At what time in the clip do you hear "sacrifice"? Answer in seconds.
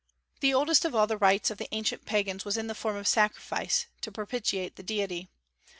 3.07-3.85